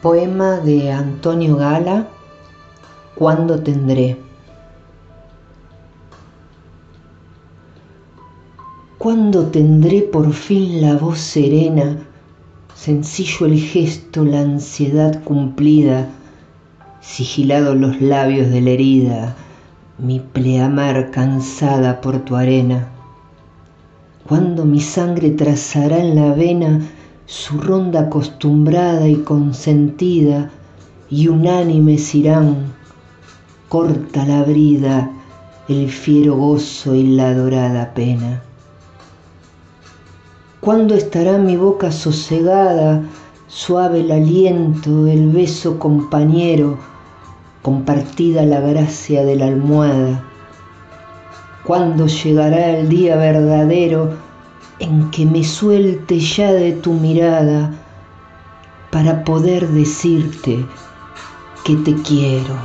Poema 0.00 0.58
de 0.58 0.92
Antonio 0.92 1.56
Gala, 1.56 2.06
¿Cuándo 3.16 3.60
tendré? 3.60 4.16
¿Cuándo 8.96 9.46
tendré 9.46 10.02
por 10.02 10.32
fin 10.32 10.82
la 10.82 10.94
voz 10.94 11.18
serena, 11.18 11.96
sencillo 12.76 13.46
el 13.46 13.58
gesto, 13.58 14.24
la 14.24 14.42
ansiedad 14.42 15.20
cumplida, 15.24 16.06
sigilados 17.00 17.76
los 17.76 18.00
labios 18.00 18.50
de 18.50 18.60
la 18.60 18.70
herida, 18.70 19.36
mi 19.98 20.20
pleamar 20.20 21.10
cansada 21.10 22.00
por 22.00 22.20
tu 22.20 22.36
arena? 22.36 22.86
¿Cuándo 24.28 24.64
mi 24.64 24.78
sangre 24.78 25.30
trazará 25.30 25.98
en 25.98 26.14
la 26.14 26.34
vena 26.34 26.82
su 27.28 27.60
ronda 27.60 28.00
acostumbrada 28.00 29.06
y 29.06 29.16
consentida, 29.16 30.50
y 31.10 31.28
unánimes 31.28 32.14
irán, 32.14 32.72
corta 33.68 34.24
la 34.24 34.44
brida, 34.44 35.10
el 35.68 35.90
fiero 35.90 36.36
gozo 36.36 36.94
y 36.94 37.02
la 37.02 37.34
dorada 37.34 37.92
pena. 37.92 38.42
¿Cuándo 40.60 40.94
estará 40.94 41.36
mi 41.36 41.58
boca 41.58 41.92
sosegada, 41.92 43.02
suave 43.46 44.00
el 44.00 44.10
aliento, 44.10 45.06
el 45.06 45.28
beso 45.28 45.78
compañero, 45.78 46.78
compartida 47.60 48.46
la 48.46 48.60
gracia 48.60 49.22
de 49.26 49.36
la 49.36 49.48
almohada? 49.48 50.24
¿Cuándo 51.62 52.06
llegará 52.06 52.70
el 52.78 52.88
día 52.88 53.16
verdadero? 53.16 54.27
En 54.80 55.10
que 55.10 55.26
me 55.26 55.44
suelte 55.44 56.20
ya 56.20 56.52
de 56.52 56.72
tu 56.72 56.92
mirada 56.92 57.72
para 58.90 59.24
poder 59.24 59.68
decirte 59.68 60.64
que 61.64 61.76
te 61.76 61.94
quiero. 62.02 62.56